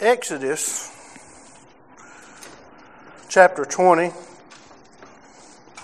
Exodus 0.00 0.90
chapter 3.28 3.66
20, 3.66 4.12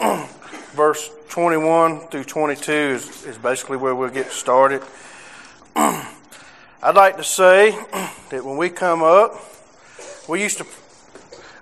verse 0.72 1.11
21 1.29 2.08
through 2.08 2.24
22 2.24 2.72
is, 2.72 3.26
is 3.26 3.37
basically 3.37 3.76
where 3.76 3.94
we'll 3.94 4.08
get 4.08 4.30
started. 4.32 4.82
I'd 5.76 6.94
like 6.94 7.18
to 7.18 7.24
say 7.24 7.72
that 8.30 8.43
when 8.43 8.57
we 8.57 8.71
come 8.71 9.02
up, 9.02 9.34
we 10.27 10.43
used 10.43 10.57
to 10.59 10.67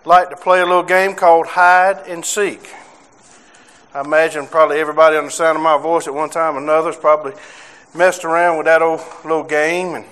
like 0.04 0.30
to 0.30 0.36
play 0.36 0.60
a 0.60 0.64
little 0.64 0.84
game 0.84 1.16
called 1.16 1.48
hide 1.48 2.06
and 2.06 2.24
seek. 2.24 2.72
I 3.92 4.02
imagine 4.02 4.46
probably 4.46 4.78
everybody 4.78 5.16
on 5.16 5.24
the 5.24 5.32
sound 5.32 5.56
of 5.56 5.64
my 5.64 5.76
voice 5.76 6.06
at 6.06 6.14
one 6.14 6.30
time 6.30 6.54
or 6.54 6.60
another 6.60 6.92
has 6.92 7.00
probably 7.00 7.32
messed 7.96 8.24
around 8.24 8.58
with 8.58 8.66
that 8.66 8.80
old 8.80 9.00
little 9.24 9.42
game. 9.42 9.96
And 9.96 10.04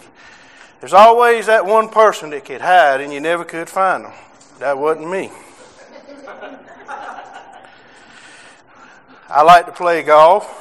there's 0.82 0.94
always 0.94 1.46
that 1.46 1.64
one 1.64 1.88
person 1.88 2.30
that 2.30 2.44
could 2.44 2.60
hide 2.60 3.00
and 3.00 3.12
you 3.12 3.20
never 3.20 3.44
could 3.44 3.68
find 3.68 4.04
them. 4.04 4.12
That 4.58 4.76
wasn't 4.76 5.08
me. 5.08 5.30
I 9.30 9.42
like 9.42 9.66
to 9.66 9.72
play 9.72 10.02
golf. 10.02 10.58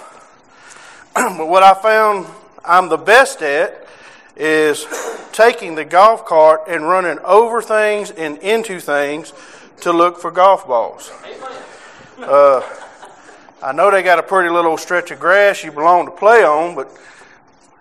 but 1.16 1.48
what 1.48 1.64
I 1.64 1.74
found 1.74 2.28
I'm 2.64 2.88
the 2.88 2.98
best 2.98 3.42
at 3.42 3.88
is 4.36 4.86
taking 5.32 5.74
the 5.74 5.86
golf 5.86 6.24
cart 6.28 6.66
and 6.68 6.88
running 6.88 7.18
over 7.24 7.60
things 7.60 8.12
and 8.12 8.38
into 8.38 8.80
things 8.80 9.34
to 9.80 9.92
look 9.92 10.20
for 10.20 10.30
golf 10.30 10.68
balls. 10.68 11.12
Uh, 12.20 12.62
I 13.64 13.72
know 13.72 13.90
they 13.90 14.04
got 14.04 14.20
a 14.20 14.24
pretty 14.24 14.52
little 14.52 14.78
stretch 14.78 15.10
of 15.10 15.20
grass 15.20 15.64
you 15.64 15.72
belong 15.72 16.06
to 16.06 16.12
play 16.12 16.44
on, 16.44 16.76
but 16.76 16.96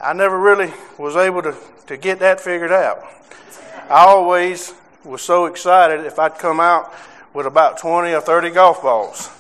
I 0.03 0.15
never 0.15 0.39
really 0.39 0.73
was 0.99 1.15
able 1.17 1.43
to, 1.43 1.55
to 1.87 1.97
get 1.97 2.21
that 2.21 2.41
figured 2.41 2.73
out. 2.73 3.05
I 3.89 4.05
always 4.07 4.73
was 5.05 5.21
so 5.21 5.47
excited 5.47 6.07
if 6.07 6.19
I'd 6.19 6.39
come 6.39 6.61
out 6.61 6.93
with 7.35 7.47
about 7.47 7.79
20 7.79 8.13
or 8.13 8.21
30 8.21 8.51
golf 8.51 8.83
balls. 8.83 9.31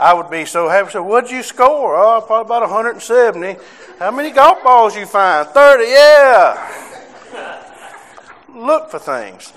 I 0.00 0.14
would 0.14 0.30
be 0.30 0.44
so 0.44 0.68
happy. 0.68 0.90
So, 0.90 1.02
what'd 1.02 1.30
you 1.30 1.42
score? 1.42 1.96
Oh, 1.96 2.20
probably 2.26 2.46
about 2.46 2.62
170. 2.62 3.56
How 3.98 4.10
many 4.10 4.30
golf 4.30 4.62
balls 4.64 4.96
you 4.96 5.06
find? 5.06 5.46
30, 5.48 5.84
yeah. 5.84 6.68
Look 8.48 8.90
for 8.90 8.98
things. 8.98 9.52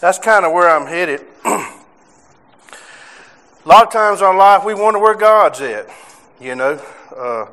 That's 0.00 0.18
kind 0.18 0.44
of 0.44 0.52
where 0.52 0.70
I'm 0.70 0.86
headed. 0.86 1.24
a 1.44 1.66
lot 3.64 3.86
of 3.86 3.92
times 3.92 4.20
in 4.20 4.36
life, 4.36 4.64
we 4.64 4.74
wonder 4.74 5.00
where 5.00 5.16
God's 5.16 5.60
at. 5.60 5.88
You 6.40 6.54
know, 6.54 6.80
uh, 7.16 7.46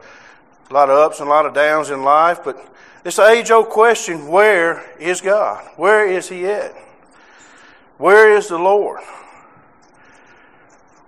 a 0.69 0.73
lot 0.73 0.89
of 0.89 0.97
ups 0.97 1.19
and 1.19 1.27
a 1.27 1.29
lot 1.29 1.45
of 1.45 1.53
downs 1.53 1.89
in 1.89 2.03
life, 2.03 2.39
but 2.43 2.57
an 3.05 3.31
age 3.31 3.51
old 3.51 3.69
question 3.69 4.27
where 4.27 4.83
is 4.99 5.21
God? 5.21 5.63
Where 5.75 6.07
is 6.07 6.29
He 6.29 6.45
at? 6.45 6.75
Where 7.97 8.35
is 8.35 8.49
the 8.49 8.57
Lord? 8.57 9.01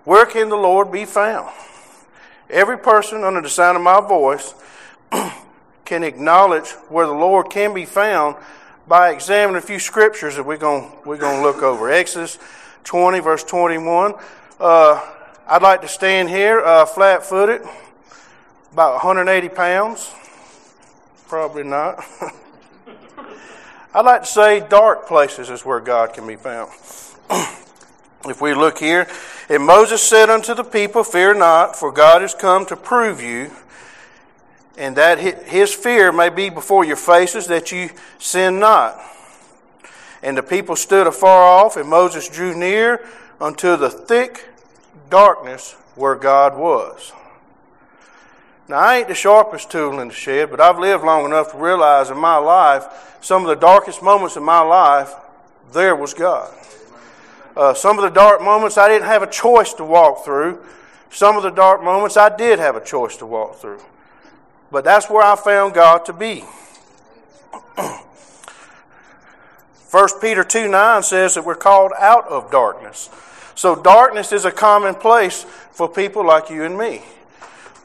Where 0.04 0.24
can 0.24 0.48
the 0.48 0.56
Lord 0.56 0.90
be 0.90 1.04
found? 1.04 1.52
Every 2.48 2.78
person 2.78 3.24
under 3.24 3.42
the 3.42 3.50
sound 3.50 3.76
of 3.76 3.82
my 3.82 4.00
voice 4.00 4.54
can 5.84 6.02
acknowledge 6.02 6.70
where 6.88 7.06
the 7.06 7.12
Lord 7.12 7.50
can 7.50 7.74
be 7.74 7.84
found 7.84 8.36
by 8.86 9.10
examining 9.10 9.58
a 9.58 9.66
few 9.66 9.78
scriptures 9.78 10.36
that 10.36 10.46
we're 10.46 10.56
going 10.56 10.90
we're 11.04 11.18
to 11.18 11.42
look 11.42 11.62
over. 11.62 11.90
Exodus 11.90 12.38
20, 12.84 13.20
verse 13.20 13.44
21. 13.44 14.14
Uh, 14.58 15.06
I'd 15.46 15.62
like 15.62 15.82
to 15.82 15.88
stand 15.88 16.30
here 16.30 16.60
uh, 16.60 16.86
flat 16.86 17.22
footed, 17.22 17.62
about 18.78 18.92
180 18.92 19.48
pounds. 19.48 20.08
Probably 21.26 21.64
not. 21.64 21.98
I'd 23.92 24.04
like 24.04 24.20
to 24.20 24.26
say 24.28 24.60
dark 24.60 25.08
places 25.08 25.50
is 25.50 25.64
where 25.64 25.80
God 25.80 26.12
can 26.12 26.28
be 26.28 26.36
found. 26.36 26.70
if 28.26 28.40
we 28.40 28.54
look 28.54 28.78
here, 28.78 29.08
and 29.48 29.66
Moses 29.66 30.00
said 30.00 30.30
unto 30.30 30.54
the 30.54 30.62
people, 30.62 31.02
Fear 31.02 31.34
not, 31.34 31.74
for 31.74 31.90
God 31.90 32.22
is 32.22 32.34
come 32.34 32.66
to 32.66 32.76
prove 32.76 33.20
you, 33.20 33.50
and 34.76 34.94
that 34.94 35.18
his 35.18 35.74
fear 35.74 36.12
may 36.12 36.28
be 36.28 36.48
before 36.48 36.84
your 36.84 36.94
faces, 36.94 37.48
that 37.48 37.72
you 37.72 37.90
sin 38.20 38.60
not. 38.60 38.96
And 40.22 40.38
the 40.38 40.42
people 40.44 40.76
stood 40.76 41.08
afar 41.08 41.42
off, 41.42 41.76
and 41.76 41.88
Moses 41.88 42.28
drew 42.28 42.56
near 42.56 43.04
unto 43.40 43.76
the 43.76 43.90
thick 43.90 44.48
darkness 45.10 45.72
where 45.96 46.14
God 46.14 46.56
was. 46.56 47.12
Now, 48.68 48.76
I 48.76 48.98
ain't 48.98 49.08
the 49.08 49.14
sharpest 49.14 49.70
tool 49.70 49.98
in 50.00 50.08
the 50.08 50.14
shed, 50.14 50.50
but 50.50 50.60
I've 50.60 50.78
lived 50.78 51.02
long 51.02 51.24
enough 51.24 51.52
to 51.52 51.58
realize 51.58 52.10
in 52.10 52.18
my 52.18 52.36
life, 52.36 53.16
some 53.22 53.42
of 53.42 53.48
the 53.48 53.56
darkest 53.56 54.02
moments 54.02 54.36
in 54.36 54.42
my 54.42 54.60
life, 54.60 55.14
there 55.72 55.96
was 55.96 56.12
God. 56.12 56.52
Uh, 57.56 57.72
some 57.72 57.98
of 57.98 58.02
the 58.02 58.10
dark 58.10 58.42
moments 58.42 58.76
I 58.76 58.88
didn't 58.88 59.06
have 59.06 59.22
a 59.22 59.26
choice 59.26 59.72
to 59.74 59.84
walk 59.84 60.24
through. 60.24 60.62
Some 61.10 61.36
of 61.36 61.42
the 61.42 61.50
dark 61.50 61.82
moments 61.82 62.18
I 62.18 62.34
did 62.34 62.58
have 62.58 62.76
a 62.76 62.84
choice 62.84 63.16
to 63.16 63.26
walk 63.26 63.56
through. 63.56 63.80
But 64.70 64.84
that's 64.84 65.08
where 65.08 65.24
I 65.24 65.34
found 65.34 65.72
God 65.72 66.04
to 66.04 66.12
be. 66.12 66.44
1 69.90 70.08
Peter 70.20 70.44
2 70.44 70.68
9 70.68 71.02
says 71.02 71.34
that 71.34 71.44
we're 71.44 71.54
called 71.54 71.92
out 71.98 72.28
of 72.28 72.50
darkness. 72.50 73.08
So 73.54 73.74
darkness 73.74 74.30
is 74.30 74.44
a 74.44 74.52
common 74.52 74.94
place 74.94 75.44
for 75.72 75.88
people 75.88 76.26
like 76.26 76.50
you 76.50 76.64
and 76.64 76.76
me. 76.76 77.02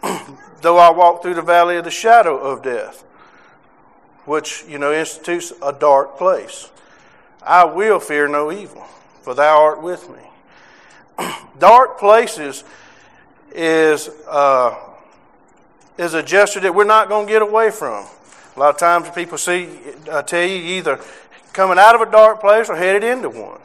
Though 0.61 0.77
I 0.77 0.91
walk 0.91 1.21
through 1.21 1.35
the 1.35 1.41
valley 1.41 1.77
of 1.77 1.83
the 1.83 1.91
shadow 1.91 2.37
of 2.37 2.61
death, 2.61 3.03
which, 4.25 4.63
you 4.67 4.77
know, 4.77 4.93
institutes 4.93 5.51
a 5.61 5.73
dark 5.73 6.17
place, 6.17 6.69
I 7.41 7.65
will 7.65 7.99
fear 7.99 8.27
no 8.27 8.51
evil 8.51 8.85
for 9.23 9.33
thou 9.33 9.61
art 9.61 9.81
with 9.81 10.09
me. 10.09 11.25
Dark 11.59 11.97
places 11.97 12.63
is, 13.55 14.09
uh, 14.27 14.75
is 15.97 16.13
a 16.13 16.21
gesture 16.21 16.59
that 16.59 16.75
we're 16.75 16.83
not 16.83 17.07
going 17.07 17.25
to 17.25 17.31
get 17.31 17.41
away 17.41 17.71
from. 17.71 18.05
A 18.55 18.59
lot 18.59 18.69
of 18.69 18.77
times 18.77 19.09
people 19.11 19.37
see, 19.37 19.69
uh, 20.11 20.21
tell 20.23 20.45
you 20.45 20.57
either 20.77 20.99
coming 21.53 21.79
out 21.79 21.95
of 21.95 22.01
a 22.01 22.11
dark 22.11 22.41
place 22.41 22.69
or 22.69 22.75
headed 22.75 23.03
into 23.03 23.29
one. 23.29 23.61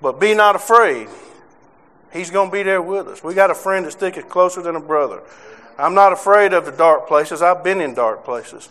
But 0.00 0.20
be 0.20 0.34
not 0.34 0.54
afraid. 0.54 1.08
He's 2.12 2.30
going 2.30 2.50
to 2.50 2.52
be 2.52 2.62
there 2.62 2.82
with 2.82 3.08
us. 3.08 3.22
We 3.22 3.34
got 3.34 3.50
a 3.50 3.54
friend 3.54 3.86
that 3.86 3.92
sticks 3.92 4.22
closer 4.28 4.62
than 4.62 4.76
a 4.76 4.80
brother. 4.80 5.22
I'm 5.78 5.94
not 5.94 6.12
afraid 6.12 6.52
of 6.52 6.64
the 6.64 6.72
dark 6.72 7.06
places. 7.06 7.42
I've 7.42 7.62
been 7.62 7.80
in 7.80 7.94
dark 7.94 8.24
places. 8.24 8.68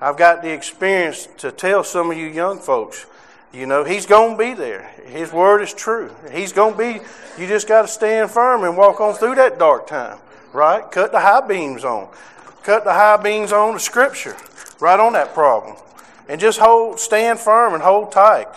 I've 0.00 0.16
got 0.16 0.42
the 0.42 0.52
experience 0.52 1.28
to 1.38 1.50
tell 1.50 1.82
some 1.82 2.10
of 2.10 2.16
you 2.16 2.26
young 2.26 2.58
folks 2.58 3.06
you 3.54 3.66
know, 3.66 3.84
He's 3.84 4.04
going 4.04 4.36
to 4.36 4.38
be 4.38 4.54
there. 4.54 4.90
His 5.06 5.32
word 5.32 5.62
is 5.62 5.72
true. 5.72 6.10
He's 6.32 6.52
going 6.52 6.72
to 6.72 6.78
be, 6.78 7.00
you 7.40 7.46
just 7.46 7.68
got 7.68 7.82
to 7.82 7.88
stand 7.88 8.30
firm 8.30 8.64
and 8.64 8.76
walk 8.76 9.00
on 9.00 9.14
through 9.14 9.36
that 9.36 9.58
dark 9.58 9.86
time, 9.86 10.18
right? 10.52 10.90
Cut 10.90 11.12
the 11.12 11.20
high 11.20 11.46
beams 11.46 11.84
on. 11.84 12.08
Cut 12.64 12.84
the 12.84 12.92
high 12.92 13.16
beams 13.16 13.52
on 13.52 13.74
the 13.74 13.80
scripture, 13.80 14.36
right 14.80 14.98
on 14.98 15.12
that 15.12 15.34
problem. 15.34 15.76
And 16.28 16.40
just 16.40 16.58
hold, 16.58 16.98
stand 16.98 17.38
firm 17.38 17.74
and 17.74 17.82
hold 17.82 18.10
tight. 18.10 18.48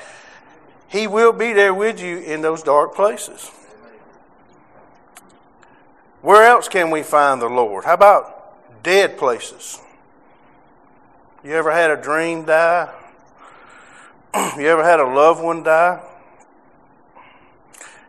He 0.88 1.06
will 1.06 1.34
be 1.34 1.54
there 1.54 1.74
with 1.74 2.02
you 2.02 2.18
in 2.18 2.42
those 2.42 2.64
dark 2.64 2.96
places. 2.96 3.52
Where 6.22 6.46
else 6.46 6.68
can 6.68 6.90
we 6.90 7.04
find 7.04 7.42
the 7.42 7.48
Lord? 7.48 7.86
How 7.86 7.94
about 7.94 8.84
dead 8.84 9.18
places? 9.18 9.80
You 11.44 11.54
ever 11.54 11.72
had 11.72 11.92
a 11.92 12.02
dream 12.02 12.46
die? 12.46 12.92
you 14.58 14.68
ever 14.68 14.84
had 14.84 15.00
a 15.00 15.06
loved 15.06 15.42
one 15.44 15.64
die? 15.64 16.02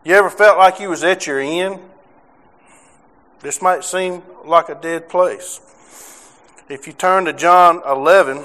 You 0.03 0.15
ever 0.15 0.29
felt 0.29 0.57
like 0.57 0.79
you 0.79 0.89
was 0.89 1.03
at 1.03 1.27
your 1.27 1.39
end? 1.39 1.79
This 3.41 3.61
might 3.61 3.83
seem 3.83 4.23
like 4.43 4.69
a 4.69 4.75
dead 4.75 5.07
place. 5.07 5.61
If 6.67 6.87
you 6.87 6.93
turn 6.93 7.25
to 7.25 7.33
John 7.33 7.81
11, 7.85 8.43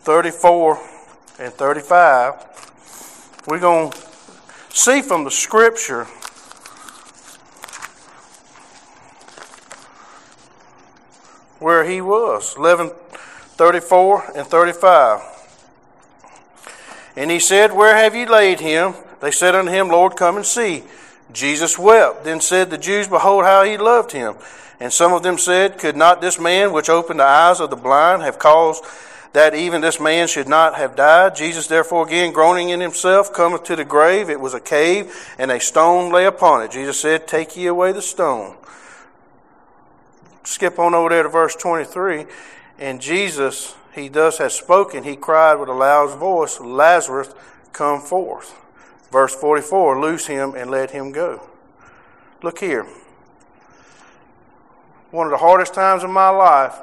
34 0.00 0.80
and 1.40 1.52
35, 1.52 3.42
we're 3.46 3.58
going 3.58 3.90
to 3.90 3.98
see 4.70 5.02
from 5.02 5.24
the 5.24 5.30
scripture 5.30 6.06
where 11.64 11.84
he 11.84 12.02
was. 12.02 12.54
11 12.58 12.90
34 13.56 14.32
and 14.36 14.46
35. 14.46 15.22
And 17.16 17.30
he 17.30 17.38
said, 17.38 17.72
Where 17.72 17.96
have 17.96 18.14
you 18.14 18.26
laid 18.26 18.60
him? 18.60 18.92
They 19.20 19.30
said 19.30 19.54
unto 19.54 19.70
him, 19.70 19.88
Lord, 19.88 20.14
come 20.14 20.36
and 20.36 20.44
see. 20.44 20.84
Jesus 21.32 21.78
wept. 21.78 22.24
Then 22.24 22.40
said 22.40 22.68
the 22.68 22.76
Jews, 22.76 23.08
Behold 23.08 23.44
how 23.44 23.62
he 23.64 23.78
loved 23.78 24.12
him. 24.12 24.34
And 24.78 24.92
some 24.92 25.14
of 25.14 25.22
them 25.22 25.38
said, 25.38 25.78
Could 25.78 25.96
not 25.96 26.20
this 26.20 26.38
man 26.38 26.72
which 26.72 26.90
opened 26.90 27.20
the 27.20 27.24
eyes 27.24 27.60
of 27.60 27.70
the 27.70 27.76
blind 27.76 28.22
have 28.22 28.38
caused 28.38 28.84
that 29.32 29.54
even 29.54 29.80
this 29.80 29.98
man 29.98 30.28
should 30.28 30.48
not 30.48 30.74
have 30.74 30.96
died? 30.96 31.34
Jesus 31.34 31.66
therefore 31.66 32.06
again 32.06 32.32
groaning 32.32 32.68
in 32.68 32.80
himself 32.80 33.32
cometh 33.32 33.64
to 33.64 33.76
the 33.76 33.84
grave. 33.84 34.28
It 34.28 34.40
was 34.40 34.52
a 34.52 34.60
cave, 34.60 35.14
and 35.38 35.50
a 35.50 35.60
stone 35.60 36.12
lay 36.12 36.26
upon 36.26 36.62
it. 36.62 36.72
Jesus 36.72 37.00
said, 37.00 37.26
Take 37.26 37.56
ye 37.56 37.66
away 37.66 37.92
the 37.92 38.02
stone. 38.02 38.56
Skip 40.44 40.78
on 40.78 40.94
over 40.94 41.08
there 41.08 41.22
to 41.22 41.28
verse 41.28 41.56
23. 41.56 42.26
And 42.78 43.00
Jesus, 43.00 43.74
he 43.94 44.08
thus 44.08 44.38
has 44.38 44.54
spoken, 44.54 45.04
he 45.04 45.16
cried 45.16 45.54
with 45.54 45.68
a 45.68 45.74
loud 45.74 46.18
voice, 46.18 46.60
Lazarus, 46.60 47.32
come 47.72 48.00
forth. 48.00 48.54
Verse 49.10 49.34
44 49.34 50.00
Loose 50.00 50.26
him 50.26 50.54
and 50.54 50.70
let 50.70 50.90
him 50.90 51.12
go. 51.12 51.48
Look 52.42 52.58
here. 52.58 52.86
One 55.10 55.26
of 55.26 55.30
the 55.30 55.38
hardest 55.38 55.74
times 55.74 56.02
in 56.02 56.10
my 56.10 56.28
life, 56.28 56.74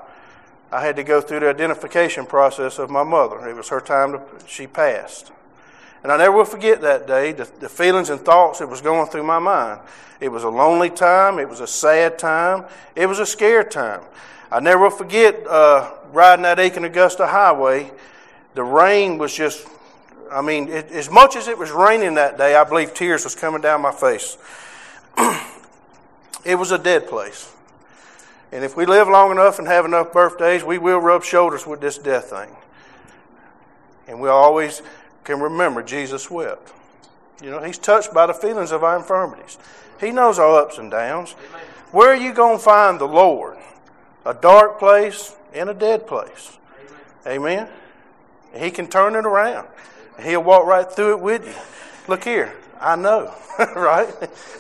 I 0.72 0.86
had 0.86 0.96
to 0.96 1.04
go 1.04 1.20
through 1.20 1.42
the 1.42 1.50
identification 1.50 2.26
process 2.26 2.80
of 2.80 2.90
my 2.90 3.04
mother. 3.04 3.48
It 3.48 3.56
was 3.56 3.68
her 3.70 3.82
time 3.82 4.14
to, 4.14 4.22
she 4.48 4.68
passed. 4.68 5.32
And 6.04 6.12
I 6.12 6.18
never 6.18 6.38
will 6.38 6.46
forget 6.46 6.82
that 6.82 7.06
day, 7.06 7.32
the, 7.32 7.50
the, 7.60 7.70
feelings 7.70 8.10
and 8.10 8.20
thoughts 8.20 8.60
that 8.60 8.68
was 8.68 8.82
going 8.82 9.08
through 9.10 9.24
my 9.24 9.38
mind. 9.38 9.80
It 10.20 10.30
was 10.30 10.44
a 10.44 10.50
lonely 10.50 10.90
time. 10.90 11.38
It 11.38 11.48
was 11.48 11.60
a 11.60 11.68
sad 11.68 12.18
time. 12.18 12.66
It 12.96 13.06
was 13.06 13.20
a 13.20 13.26
scared 13.26 13.70
time. 13.70 14.02
I 14.52 14.60
never 14.60 14.84
will 14.84 14.90
forget 14.90 15.46
uh, 15.48 15.92
riding 16.12 16.44
that 16.44 16.60
Aiken 16.60 16.84
Augusta 16.86 17.28
highway. 17.28 17.92
The 18.56 18.64
rain 18.64 19.18
was 19.18 19.34
just, 19.34 19.68
I 20.32 20.42
mean, 20.42 20.70
it, 20.70 20.92
as 20.92 21.10
much 21.10 21.36
as 21.36 21.48
it 21.48 21.58
was 21.58 21.72
raining 21.72 22.16
that 22.16 22.38
day, 22.38 22.56
I 22.56 22.64
believe 22.64 22.94
tears 22.94 23.24
was 23.24 23.36
coming 23.36 23.62
down 23.62 23.82
my 23.82 23.92
face. 23.92 24.38
it 26.46 26.56
was 26.56 26.72
a 26.72 26.80
dead 26.80 27.08
place. 27.08 27.54
And 28.52 28.66
if 28.66 28.76
we 28.76 28.86
live 28.86 29.08
long 29.08 29.32
enough 29.32 29.60
and 29.60 29.68
have 29.68 29.86
enough 29.86 30.12
birthdays, 30.12 30.64
we 30.64 30.78
will 30.78 31.00
rub 31.00 31.24
shoulders 31.24 31.66
with 31.66 31.80
this 31.80 31.98
death 31.98 32.32
thing. 32.32 32.50
And 34.08 34.20
we'll 34.20 34.32
always 34.32 34.82
can 35.24 35.40
remember 35.40 35.84
Jesus 35.84 36.30
wept. 36.30 36.74
You 37.42 37.52
know, 37.52 37.62
he's 37.62 37.78
touched 37.78 38.14
by 38.14 38.28
the 38.28 38.34
feelings 38.34 38.72
of 38.72 38.84
our 38.84 38.98
infirmities. 38.98 39.58
He 40.00 40.12
knows 40.12 40.40
our 40.40 40.62
ups 40.62 40.78
and 40.78 40.92
downs. 40.92 41.32
Where 41.92 42.10
are 42.10 42.16
you 42.16 42.34
going 42.34 42.58
to 42.58 42.64
find 42.64 43.00
the 43.00 43.08
Lord? 43.08 43.58
A 44.26 44.34
dark 44.34 44.80
place 44.80 45.36
and 45.54 45.70
a 45.70 45.74
dead 45.74 46.08
place. 46.08 46.58
Amen. 47.26 47.68
He 48.56 48.72
can 48.72 48.88
turn 48.88 49.16
it 49.16 49.26
around. 49.26 49.68
He'll 50.22 50.44
walk 50.44 50.66
right 50.66 50.90
through 50.90 51.14
it 51.14 51.20
with 51.20 51.46
you. 51.46 51.54
Look 52.08 52.24
here, 52.24 52.54
I 52.80 52.96
know, 52.96 53.34
right? 53.76 54.10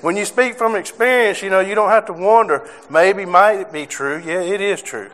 When 0.02 0.16
you 0.16 0.25
speak 0.25 0.56
from 0.56 0.75
experience, 0.75 1.42
you 1.42 1.50
know, 1.50 1.60
you 1.60 1.75
don't 1.75 1.90
have 1.90 2.06
to 2.06 2.14
wonder, 2.14 2.69
maybe 2.90 3.25
might 3.25 3.60
it 3.60 3.74
be 3.74 3.86
true? 3.86 4.22
Yeah, 4.24 4.42
it 4.42 4.62
is 4.62 4.81
true. 4.81 5.10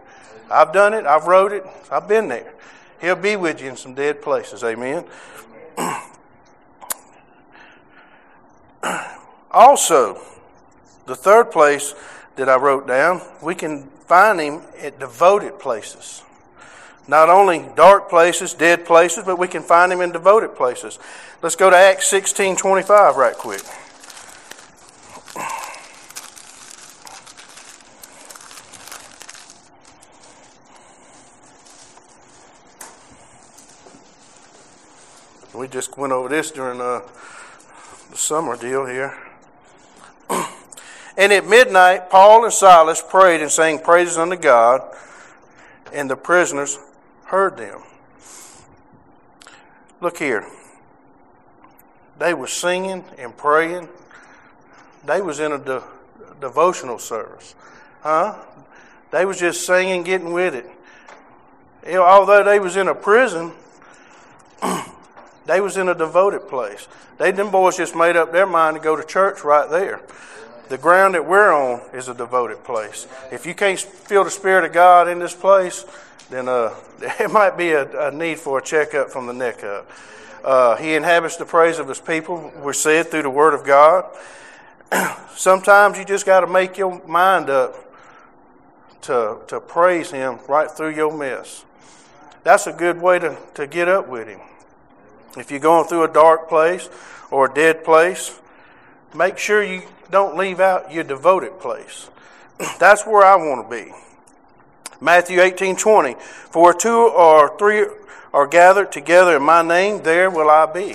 I've 0.49 0.71
done 0.71 0.93
it, 0.93 1.05
I've 1.05 1.25
wrote 1.27 1.51
it, 1.51 1.65
I've 1.91 2.07
been 2.07 2.27
there. 2.27 2.53
He'll 3.01 3.15
be 3.15 3.35
with 3.35 3.61
you 3.61 3.69
in 3.69 3.77
some 3.77 3.93
dead 3.93 4.21
places. 4.21 4.63
Amen. 4.63 5.05
also, 9.51 10.21
the 11.05 11.15
third 11.15 11.51
place 11.51 11.93
that 12.35 12.49
I 12.49 12.55
wrote 12.57 12.87
down, 12.87 13.21
we 13.41 13.55
can 13.55 13.83
find 14.05 14.39
him 14.39 14.61
at 14.81 14.99
devoted 14.99 15.59
places. 15.59 16.23
Not 17.07 17.29
only 17.29 17.65
dark 17.75 18.09
places, 18.09 18.53
dead 18.53 18.85
places, 18.85 19.23
but 19.25 19.39
we 19.39 19.47
can 19.47 19.63
find 19.63 19.93
him 19.93 20.01
in 20.01 20.11
devoted 20.11 20.55
places. 20.55 20.99
Let's 21.41 21.55
go 21.55 21.69
to 21.69 21.75
Acts 21.75 22.07
16 22.07 22.57
25 22.57 23.15
right 23.15 23.35
quick. 23.35 23.61
We 35.57 35.67
just 35.67 35.97
went 35.97 36.13
over 36.13 36.29
this 36.29 36.51
during 36.51 36.79
uh, 36.79 37.01
the 38.11 38.15
summer 38.15 38.55
deal 38.55 38.85
here. 38.85 39.17
and 41.17 41.33
at 41.33 41.47
midnight, 41.47 42.11
Paul 42.11 42.43
and 42.43 42.53
Silas 42.53 43.01
prayed 43.01 43.41
and 43.41 43.49
sang 43.49 43.79
praises 43.79 44.19
unto 44.19 44.35
God, 44.35 44.83
and 45.91 46.11
the 46.11 46.15
prisoners 46.15 46.77
heard 47.25 47.57
them. 47.57 47.81
Look 49.99 50.19
here. 50.19 50.45
They 52.19 52.35
were 52.35 52.45
singing 52.45 53.03
and 53.17 53.35
praying. 53.35 53.89
They 55.07 55.21
was 55.21 55.39
in 55.39 55.53
a 55.53 55.57
de- 55.57 55.83
devotional 56.39 56.99
service. 56.99 57.55
Huh? 58.01 58.35
They 59.09 59.25
was 59.25 59.39
just 59.39 59.65
singing, 59.65 60.03
getting 60.03 60.33
with 60.33 60.53
it. 60.53 60.69
Although 61.97 62.43
they 62.43 62.59
was 62.59 62.75
in 62.75 62.89
a 62.89 62.95
prison, 62.95 63.53
They 65.47 65.61
was 65.61 65.77
in 65.77 65.89
a 65.89 65.95
devoted 65.95 66.47
place. 66.47 66.87
They 67.17 67.31
them 67.31 67.49
boys 67.49 67.77
just 67.77 67.95
made 67.95 68.15
up 68.15 68.31
their 68.31 68.45
mind 68.45 68.75
to 68.77 68.83
go 68.83 68.95
to 68.95 69.03
church 69.03 69.43
right 69.43 69.69
there. 69.69 70.01
The 70.69 70.77
ground 70.77 71.15
that 71.15 71.25
we're 71.25 71.53
on 71.53 71.81
is 71.93 72.09
a 72.09 72.13
devoted 72.13 72.63
place. 72.63 73.07
If 73.31 73.45
you 73.45 73.55
can't 73.55 73.79
feel 73.79 74.25
the 74.25 74.29
Spirit 74.29 74.65
of 74.65 74.73
God 74.73 75.07
in 75.07 75.19
this 75.19 75.33
place, 75.33 75.85
then 76.29 76.49
uh, 76.49 76.75
it 77.01 77.31
might 77.31 77.57
be 77.57 77.71
a, 77.71 78.09
a, 78.09 78.11
need 78.11 78.39
for 78.39 78.59
a 78.59 78.61
checkup 78.61 79.09
from 79.09 79.27
the 79.27 79.33
neck 79.33 79.63
up. 79.63 79.89
Uh, 80.43 80.75
he 80.75 80.93
inhabits 80.93 81.37
the 81.37 81.45
praise 81.45 81.79
of 81.79 81.87
his 81.87 81.99
people. 81.99 82.51
We 82.61 82.73
see 82.73 82.97
it 82.97 83.07
through 83.07 83.23
the 83.23 83.29
Word 83.29 83.53
of 83.53 83.65
God. 83.65 84.05
Sometimes 85.35 85.97
you 85.97 86.05
just 86.05 86.25
got 86.25 86.41
to 86.41 86.47
make 86.47 86.77
your 86.77 87.01
mind 87.07 87.49
up 87.49 87.75
to, 89.01 89.37
to 89.47 89.59
praise 89.59 90.11
Him 90.11 90.39
right 90.47 90.69
through 90.69 90.95
your 90.95 91.15
mess. 91.15 91.63
That's 92.43 92.67
a 92.67 92.73
good 92.73 93.01
way 93.01 93.19
to, 93.19 93.37
to 93.55 93.67
get 93.67 93.87
up 93.87 94.07
with 94.07 94.27
Him. 94.27 94.39
If 95.35 95.51
you're 95.51 95.59
going 95.59 95.87
through 95.87 96.03
a 96.03 96.13
dark 96.13 96.47
place 96.47 96.89
or 97.31 97.45
a 97.45 97.53
dead 97.53 97.83
place, 97.83 98.39
make 99.13 99.37
sure 99.37 99.63
you 99.63 99.83
don't 100.09 100.37
leave 100.37 100.59
out 100.59 100.91
your 100.91 101.03
devoted 101.03 101.59
place. 101.59 102.09
That's 102.79 103.05
where 103.05 103.25
I 103.25 103.35
want 103.35 103.69
to 103.69 103.75
be. 103.75 103.91
Matthew 105.01 105.41
18 105.41 105.75
20. 105.75 106.15
For 106.49 106.73
two 106.73 106.89
or 106.89 107.57
three 107.57 107.85
are 108.33 108.47
gathered 108.47 108.91
together 108.91 109.37
in 109.37 109.43
my 109.43 109.61
name, 109.61 110.03
there 110.03 110.29
will 110.29 110.49
I 110.49 110.65
be. 110.65 110.93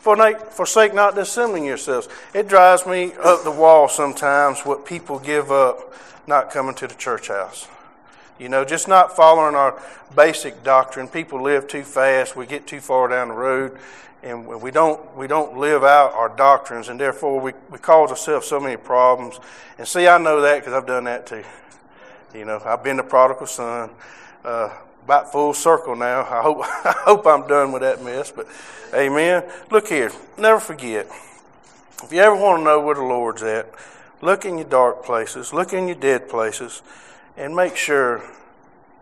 For 0.00 0.16
forsake 0.50 0.92
not 0.92 1.14
dissembling 1.14 1.64
yourselves. 1.64 2.08
It 2.34 2.46
drives 2.46 2.86
me 2.86 3.12
up 3.22 3.42
the 3.42 3.50
wall 3.50 3.88
sometimes 3.88 4.60
what 4.60 4.84
people 4.84 5.18
give 5.18 5.50
up 5.50 5.94
not 6.26 6.50
coming 6.50 6.74
to 6.76 6.86
the 6.86 6.94
church 6.94 7.28
house. 7.28 7.68
You 8.38 8.48
know, 8.48 8.64
just 8.64 8.88
not 8.88 9.14
following 9.14 9.54
our 9.54 9.80
basic 10.16 10.64
doctrine. 10.64 11.06
People 11.06 11.40
live 11.42 11.68
too 11.68 11.82
fast. 11.84 12.34
We 12.34 12.46
get 12.46 12.66
too 12.66 12.80
far 12.80 13.08
down 13.08 13.28
the 13.28 13.34
road, 13.34 13.78
and 14.22 14.46
we 14.46 14.70
don't 14.70 15.16
we 15.16 15.26
don't 15.26 15.56
live 15.56 15.84
out 15.84 16.12
our 16.14 16.28
doctrines, 16.28 16.88
and 16.88 16.98
therefore 16.98 17.40
we, 17.40 17.52
we 17.70 17.78
cause 17.78 18.10
ourselves 18.10 18.46
so 18.46 18.58
many 18.58 18.76
problems. 18.76 19.38
And 19.78 19.86
see, 19.86 20.08
I 20.08 20.18
know 20.18 20.40
that 20.40 20.60
because 20.60 20.72
I've 20.72 20.86
done 20.86 21.04
that 21.04 21.26
too. 21.26 21.44
You 22.34 22.44
know, 22.44 22.60
I've 22.64 22.82
been 22.82 22.96
the 22.96 23.04
prodigal 23.04 23.46
son. 23.46 23.90
Uh, 24.44 24.70
about 25.04 25.30
full 25.30 25.52
circle 25.52 25.94
now. 25.94 26.22
I 26.22 26.42
hope 26.42 26.58
I 26.62 26.94
hope 27.04 27.26
I'm 27.26 27.46
done 27.46 27.72
with 27.72 27.82
that 27.82 28.02
mess. 28.02 28.32
But, 28.32 28.46
Amen. 28.94 29.44
Look 29.70 29.88
here. 29.88 30.10
Never 30.38 30.60
forget. 30.60 31.06
If 32.02 32.12
you 32.12 32.20
ever 32.20 32.36
want 32.36 32.60
to 32.60 32.64
know 32.64 32.80
where 32.80 32.94
the 32.94 33.02
Lord's 33.02 33.42
at, 33.42 33.72
look 34.20 34.44
in 34.44 34.58
your 34.58 34.68
dark 34.68 35.04
places. 35.04 35.52
Look 35.52 35.72
in 35.72 35.86
your 35.88 35.96
dead 35.96 36.28
places 36.28 36.82
and 37.36 37.54
make 37.54 37.76
sure 37.76 38.22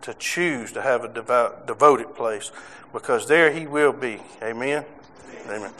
to 0.01 0.13
choose 0.15 0.71
to 0.73 0.81
have 0.81 1.03
a 1.03 1.07
devout, 1.07 1.65
devoted 1.65 2.15
place 2.15 2.51
because 2.91 3.27
there 3.27 3.51
he 3.51 3.65
will 3.65 3.93
be. 3.93 4.19
Amen. 4.41 4.85
Amen. 5.47 5.71